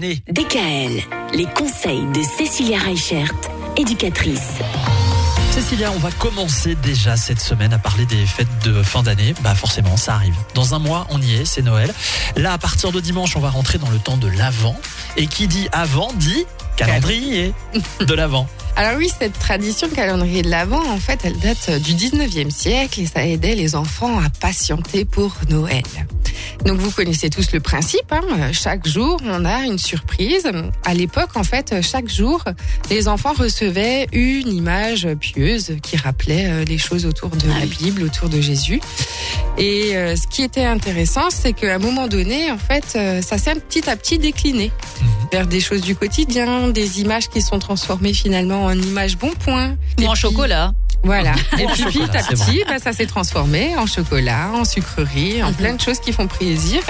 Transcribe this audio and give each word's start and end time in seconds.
DKL, 0.00 1.02
les 1.34 1.46
conseils 1.56 2.06
de 2.14 2.22
Cécilia 2.22 2.78
Reichert, 2.78 3.34
éducatrice. 3.76 4.52
Cécilia, 5.50 5.90
on 5.90 5.98
va 5.98 6.12
commencer 6.12 6.76
déjà 6.76 7.16
cette 7.16 7.40
semaine 7.40 7.72
à 7.72 7.78
parler 7.78 8.06
des 8.06 8.24
fêtes 8.24 8.46
de 8.62 8.80
fin 8.84 9.02
d'année. 9.02 9.34
Bah 9.42 9.56
forcément, 9.56 9.96
ça 9.96 10.14
arrive. 10.14 10.36
Dans 10.54 10.76
un 10.76 10.78
mois, 10.78 11.08
on 11.10 11.20
y 11.20 11.34
est, 11.34 11.44
c'est 11.44 11.62
Noël. 11.62 11.92
Là, 12.36 12.52
à 12.52 12.58
partir 12.58 12.92
de 12.92 13.00
dimanche, 13.00 13.34
on 13.34 13.40
va 13.40 13.50
rentrer 13.50 13.78
dans 13.78 13.90
le 13.90 13.98
temps 13.98 14.16
de 14.16 14.28
l'Avent. 14.28 14.76
Et 15.16 15.26
qui 15.26 15.48
dit 15.48 15.66
avant 15.72 16.12
dit 16.12 16.46
calendrier 16.76 17.52
de 17.98 18.14
l'Avent. 18.14 18.46
Alors 18.76 18.98
oui, 18.98 19.10
cette 19.18 19.36
tradition 19.36 19.88
de 19.88 19.94
calendrier 19.94 20.42
de 20.42 20.48
l'Avent, 20.48 20.88
en 20.92 21.00
fait, 21.00 21.18
elle 21.24 21.40
date 21.40 21.72
du 21.82 21.94
19e 21.94 22.50
siècle 22.50 23.00
et 23.00 23.06
ça 23.06 23.26
aidait 23.26 23.56
les 23.56 23.74
enfants 23.74 24.20
à 24.20 24.30
patienter 24.30 25.04
pour 25.04 25.34
Noël. 25.48 25.82
Donc 26.64 26.78
vous 26.78 26.90
connaissez 26.90 27.30
tous 27.30 27.52
le 27.52 27.60
principe, 27.60 28.12
hein. 28.12 28.52
chaque 28.52 28.86
jour 28.86 29.20
on 29.24 29.44
a 29.44 29.64
une 29.64 29.78
surprise. 29.78 30.46
À 30.84 30.92
l'époque, 30.92 31.30
en 31.36 31.44
fait, 31.44 31.76
chaque 31.82 32.08
jour, 32.08 32.44
les 32.90 33.08
enfants 33.08 33.32
recevaient 33.32 34.06
une 34.12 34.48
image 34.52 35.08
pieuse 35.20 35.76
qui 35.82 35.96
rappelait 35.96 36.46
euh, 36.50 36.64
les 36.64 36.76
choses 36.78 37.06
autour 37.06 37.30
de 37.30 37.48
la 37.48 37.64
Bible, 37.64 38.02
autour 38.02 38.28
de 38.28 38.40
Jésus. 38.40 38.80
Et 39.56 39.96
euh, 39.96 40.14
ce 40.16 40.26
qui 40.26 40.42
était 40.42 40.64
intéressant, 40.64 41.30
c'est 41.30 41.52
qu'à 41.52 41.74
un 41.76 41.78
moment 41.78 42.06
donné, 42.08 42.50
en 42.50 42.58
fait, 42.58 42.84
euh, 42.96 43.22
ça 43.22 43.38
s'est 43.38 43.54
petit 43.54 43.88
à 43.88 43.96
petit 43.96 44.18
décliné 44.18 44.70
vers 45.32 45.46
des 45.46 45.60
choses 45.60 45.80
du 45.82 45.94
quotidien, 45.94 46.68
des 46.68 47.00
images 47.00 47.28
qui 47.28 47.40
sont 47.40 47.58
transformées 47.58 48.12
finalement 48.14 48.64
en 48.64 48.72
images 48.78 49.16
bon 49.16 49.30
point. 49.30 49.76
Ou 50.00 50.04
en 50.06 50.12
puis- 50.12 50.20
chocolat. 50.20 50.72
Voilà. 51.04 51.32
Et 51.58 51.66
puis 51.66 51.84
petit 51.84 52.16
à 52.16 52.22
petit, 52.22 52.64
bah, 52.66 52.78
ça 52.78 52.92
s'est 52.92 53.06
transformé 53.06 53.76
en 53.76 53.86
chocolat, 53.86 54.50
en 54.54 54.64
sucrerie, 54.64 55.42
en 55.42 55.52
plein 55.52 55.74
de 55.74 55.80
choses 55.80 56.00
qui 56.00 56.12
font 56.12 56.26
plaisir 56.26 56.82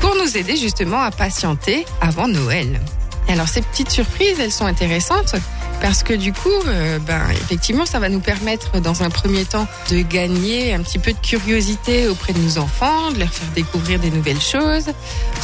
pour 0.00 0.14
nous 0.16 0.36
aider 0.36 0.56
justement 0.56 1.00
à 1.00 1.10
patienter 1.10 1.84
avant 2.00 2.28
Noël. 2.28 2.80
Alors 3.28 3.48
ces 3.48 3.62
petites 3.62 3.90
surprises, 3.90 4.38
elles 4.38 4.52
sont 4.52 4.66
intéressantes 4.66 5.34
parce 5.80 6.02
que 6.02 6.14
du 6.14 6.32
coup, 6.32 6.48
euh, 6.66 6.98
ben 6.98 7.20
effectivement, 7.32 7.84
ça 7.84 7.98
va 7.98 8.08
nous 8.08 8.20
permettre 8.20 8.80
dans 8.80 9.02
un 9.02 9.10
premier 9.10 9.44
temps 9.44 9.66
de 9.90 10.00
gagner 10.02 10.72
un 10.72 10.80
petit 10.82 10.98
peu 10.98 11.12
de 11.12 11.18
curiosité 11.18 12.08
auprès 12.08 12.32
de 12.32 12.38
nos 12.38 12.58
enfants, 12.58 13.10
de 13.12 13.18
leur 13.18 13.28
faire 13.30 13.48
découvrir 13.54 13.98
des 13.98 14.10
nouvelles 14.10 14.40
choses. 14.40 14.86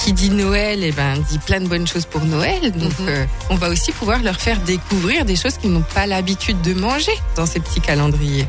Qui 0.02 0.12
dit 0.12 0.30
Noël, 0.30 0.84
et 0.84 0.92
ben 0.92 1.14
dit 1.30 1.38
plein 1.38 1.60
de 1.60 1.66
bonnes 1.68 1.86
choses 1.86 2.06
pour 2.06 2.22
Noël. 2.24 2.70
Donc 2.72 2.98
Mhm. 3.00 3.08
euh, 3.08 3.24
on 3.50 3.56
va 3.56 3.68
aussi 3.68 3.92
pouvoir 3.92 4.22
leur 4.22 4.40
faire 4.40 4.60
découvrir 4.60 5.24
des 5.24 5.36
choses 5.36 5.56
qu'ils 5.58 5.72
n'ont 5.72 5.84
pas 5.94 6.06
l'habitude 6.06 6.60
de 6.62 6.74
manger 6.74 7.12
dans 7.36 7.46
ces 7.46 7.60
petits 7.60 7.80
calendriers. 7.80 8.46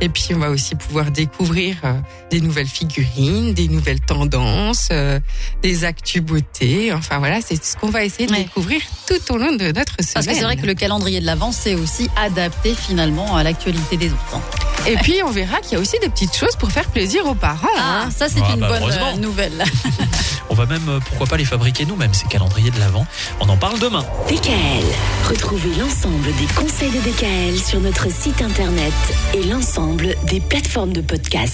Et 0.00 0.08
puis 0.08 0.28
on 0.34 0.38
va 0.38 0.50
aussi 0.50 0.74
pouvoir 0.74 1.10
découvrir 1.10 1.76
euh, 1.84 1.92
des 2.30 2.40
nouvelles 2.40 2.66
figurines, 2.68 3.52
des 3.54 3.68
nouvelles 3.68 4.00
tendances, 4.00 4.88
euh, 4.92 5.18
des 5.62 5.84
actus 5.84 6.22
beauté. 6.22 6.92
Enfin 6.92 7.18
voilà, 7.18 7.40
c'est 7.40 7.62
ce 7.62 7.76
qu'on 7.76 7.90
va 7.90 8.04
essayer 8.04 8.26
de 8.26 8.32
Ouais. 8.32 8.44
découvrir 8.44 8.80
tout 9.06 9.32
au 9.32 9.36
long 9.38 9.52
de 9.52 9.72
notre 9.72 9.94
semaine. 10.00 10.12
Parce 10.14 10.26
que 10.26 10.34
c'est 10.34 10.42
vrai 10.44 10.56
que 10.56 10.66
le 10.66 10.74
calendrier 10.74 11.20
de 11.20 11.26
l'Avent, 11.26 11.52
c'est 11.52 11.74
aussi 11.74 12.08
adapté 12.16 12.74
finalement 12.74 13.36
à 13.36 13.42
l'actualité 13.42 13.96
des 13.96 14.10
enfants. 14.12 14.42
Et 14.86 14.96
puis 14.98 15.16
on 15.24 15.30
verra 15.30 15.60
qu'il 15.60 15.72
y 15.72 15.76
a 15.76 15.80
aussi 15.80 15.98
des 16.00 16.08
petites 16.08 16.34
choses 16.36 16.54
pour 16.56 16.70
faire 16.70 16.86
plaisir 16.90 17.26
aux 17.26 17.34
parents. 17.34 17.68
Ah, 17.76 18.04
hein. 18.06 18.10
ça 18.16 18.28
c'est 18.28 18.40
Ah, 18.42 18.54
une 18.54 18.60
bah, 18.60 18.78
bonne 18.78 18.90
euh, 18.90 19.16
nouvelle. 19.16 19.64
On 20.50 20.54
va 20.54 20.66
même, 20.66 20.88
euh, 20.88 21.00
pourquoi 21.00 21.26
pas 21.26 21.36
les 21.36 21.44
fabriquer 21.44 21.84
nous-mêmes, 21.84 22.14
ces 22.14 22.26
calendriers 22.26 22.70
de 22.70 22.78
l'Avent. 22.78 23.06
On 23.40 23.48
en 23.48 23.56
parle 23.56 23.78
demain. 23.78 24.04
DKL, 24.28 24.84
retrouvez 25.28 25.74
l'ensemble 25.78 26.26
des 26.36 26.46
conseils 26.54 26.90
de 26.90 26.98
DKL 26.98 27.58
sur 27.58 27.80
notre 27.80 28.10
site 28.10 28.42
internet 28.42 28.92
et 29.34 29.42
l'ensemble 29.44 30.14
des 30.24 30.40
plateformes 30.40 30.92
de 30.92 31.00
podcast. 31.00 31.46